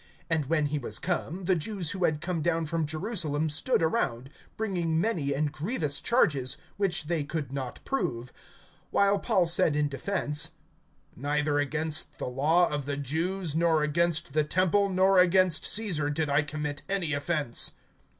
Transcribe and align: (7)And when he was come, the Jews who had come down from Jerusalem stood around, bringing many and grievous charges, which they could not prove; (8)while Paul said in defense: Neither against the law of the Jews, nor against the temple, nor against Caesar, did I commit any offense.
(7)And 0.31 0.47
when 0.47 0.65
he 0.65 0.79
was 0.79 0.97
come, 0.97 1.43
the 1.43 1.53
Jews 1.55 1.91
who 1.91 2.05
had 2.05 2.21
come 2.21 2.41
down 2.41 2.65
from 2.65 2.87
Jerusalem 2.87 3.51
stood 3.51 3.83
around, 3.83 4.31
bringing 4.57 4.99
many 4.99 5.31
and 5.31 5.51
grievous 5.51 5.99
charges, 6.01 6.57
which 6.75 7.03
they 7.05 7.23
could 7.23 7.53
not 7.53 7.79
prove; 7.85 8.33
(8)while 8.91 9.21
Paul 9.21 9.45
said 9.45 9.75
in 9.75 9.87
defense: 9.89 10.53
Neither 11.15 11.59
against 11.59 12.17
the 12.17 12.25
law 12.25 12.67
of 12.67 12.85
the 12.85 12.97
Jews, 12.97 13.55
nor 13.55 13.83
against 13.83 14.33
the 14.33 14.43
temple, 14.43 14.89
nor 14.89 15.19
against 15.19 15.67
Caesar, 15.67 16.09
did 16.09 16.29
I 16.29 16.41
commit 16.41 16.81
any 16.89 17.13
offense. 17.13 17.73